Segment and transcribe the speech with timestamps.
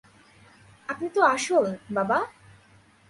[0.89, 1.65] আপনি তো আসল,
[1.93, 2.17] বাবা?